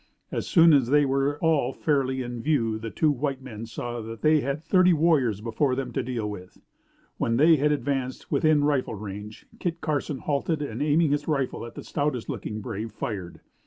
As 0.31 0.47
soon 0.47 0.73
as 0.73 0.87
they 0.87 1.05
were 1.05 1.37
all 1.43 1.71
fairly 1.73 2.23
in 2.23 2.41
view 2.41 2.79
the 2.79 2.89
two 2.89 3.11
white 3.11 3.39
men 3.39 3.67
saw 3.67 4.01
that 4.01 4.23
they 4.23 4.41
had 4.41 4.63
thirty 4.63 4.93
warriors 4.93 5.41
before 5.41 5.75
them 5.75 5.91
to 5.93 6.01
deal 6.01 6.27
with. 6.27 6.57
When 7.19 7.37
they 7.37 7.57
had 7.57 7.71
advanced 7.71 8.31
within 8.31 8.63
rifle 8.63 8.95
range 8.95 9.45
Kit 9.59 9.79
Carson 9.79 10.17
halted 10.17 10.59
and, 10.63 10.81
aiming 10.81 11.11
his 11.11 11.27
rifle 11.27 11.67
at 11.67 11.75
the 11.75 11.83
stoutest 11.83 12.29
looking 12.29 12.61
brave, 12.61 12.91
fired. 12.91 13.41